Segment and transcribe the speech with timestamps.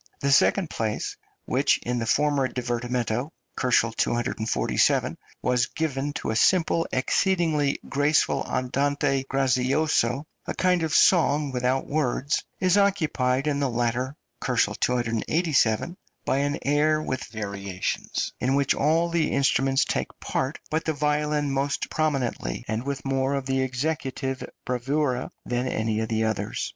[0.19, 1.15] The second place
[1.45, 9.25] which in the former divertimento (247 K.) was given to a simple, exceedingly graceful andante
[9.29, 15.95] grazioso, a kind of song without words is occupied in the latter (287 K.)
[16.25, 21.51] by an air with variations, in which all the instruments take part, but the violin
[21.51, 26.69] more prominently, and with more of executive bravura than any of the others.